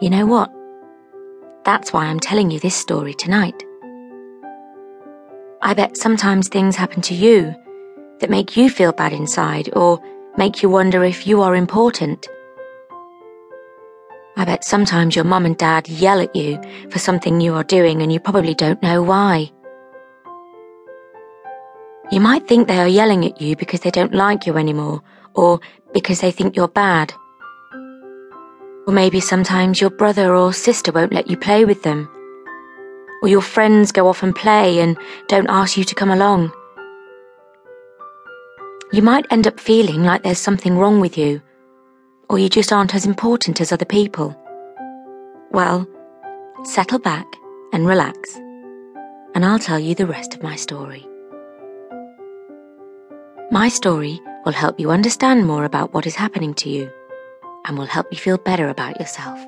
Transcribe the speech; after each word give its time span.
You 0.00 0.08
know 0.08 0.24
what? 0.24 0.50
That's 1.66 1.92
why 1.92 2.06
I'm 2.06 2.20
telling 2.20 2.50
you 2.50 2.58
this 2.58 2.74
story 2.74 3.12
tonight. 3.12 3.62
I 5.60 5.74
bet 5.74 5.98
sometimes 5.98 6.48
things 6.48 6.74
happen 6.74 7.02
to 7.02 7.14
you 7.14 7.54
that 8.20 8.30
make 8.30 8.56
you 8.56 8.70
feel 8.70 8.92
bad 8.92 9.12
inside 9.12 9.68
or 9.74 10.00
make 10.38 10.62
you 10.62 10.70
wonder 10.70 11.04
if 11.04 11.26
you 11.26 11.42
are 11.42 11.54
important. 11.54 12.26
I 14.38 14.46
bet 14.46 14.64
sometimes 14.64 15.14
your 15.14 15.26
mum 15.26 15.44
and 15.44 15.58
dad 15.58 15.86
yell 15.86 16.20
at 16.20 16.34
you 16.34 16.58
for 16.88 16.98
something 16.98 17.42
you 17.42 17.52
are 17.54 17.64
doing 17.64 18.00
and 18.00 18.10
you 18.10 18.20
probably 18.20 18.54
don't 18.54 18.82
know 18.82 19.02
why. 19.02 19.50
You 22.10 22.20
might 22.20 22.48
think 22.48 22.68
they 22.68 22.78
are 22.78 22.88
yelling 22.88 23.26
at 23.26 23.38
you 23.38 23.54
because 23.54 23.80
they 23.80 23.90
don't 23.90 24.14
like 24.14 24.46
you 24.46 24.56
anymore 24.56 25.02
or 25.34 25.60
because 25.92 26.22
they 26.22 26.30
think 26.30 26.56
you're 26.56 26.68
bad. 26.68 27.12
Or 28.90 28.92
maybe 28.92 29.20
sometimes 29.20 29.80
your 29.80 29.88
brother 29.90 30.34
or 30.34 30.52
sister 30.52 30.90
won't 30.90 31.12
let 31.12 31.30
you 31.30 31.36
play 31.36 31.64
with 31.64 31.84
them. 31.84 32.10
Or 33.22 33.28
your 33.28 33.40
friends 33.40 33.92
go 33.92 34.08
off 34.08 34.24
and 34.24 34.34
play 34.34 34.80
and 34.80 34.98
don't 35.28 35.48
ask 35.48 35.76
you 35.76 35.84
to 35.84 35.94
come 35.94 36.10
along. 36.10 36.52
You 38.90 39.02
might 39.02 39.30
end 39.30 39.46
up 39.46 39.60
feeling 39.60 40.02
like 40.02 40.24
there's 40.24 40.40
something 40.40 40.76
wrong 40.76 40.98
with 40.98 41.16
you, 41.16 41.40
or 42.28 42.40
you 42.40 42.48
just 42.48 42.72
aren't 42.72 42.96
as 42.96 43.06
important 43.06 43.60
as 43.60 43.70
other 43.70 43.84
people. 43.84 44.36
Well, 45.52 45.86
settle 46.64 46.98
back 46.98 47.28
and 47.72 47.86
relax, 47.86 48.34
and 49.36 49.44
I'll 49.44 49.60
tell 49.60 49.78
you 49.78 49.94
the 49.94 50.08
rest 50.08 50.34
of 50.34 50.42
my 50.42 50.56
story. 50.56 51.06
My 53.52 53.68
story 53.68 54.20
will 54.44 54.50
help 54.50 54.80
you 54.80 54.90
understand 54.90 55.46
more 55.46 55.62
about 55.62 55.94
what 55.94 56.08
is 56.08 56.16
happening 56.16 56.54
to 56.54 56.68
you 56.68 56.90
and 57.70 57.78
will 57.78 57.86
help 57.86 58.08
you 58.10 58.18
feel 58.18 58.36
better 58.36 58.68
about 58.68 58.98
yourself. 58.98 59.38